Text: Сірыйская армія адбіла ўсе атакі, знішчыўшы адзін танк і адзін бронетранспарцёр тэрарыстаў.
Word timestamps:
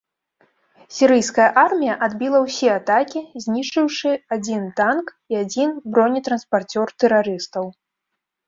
Сірыйская 0.99 1.49
армія 1.63 1.93
адбіла 2.07 2.39
ўсе 2.45 2.69
атакі, 2.79 3.19
знішчыўшы 3.45 4.15
адзін 4.37 4.65
танк 4.81 5.07
і 5.35 5.41
адзін 5.43 5.69
бронетранспарцёр 5.93 6.87
тэрарыстаў. 7.05 7.65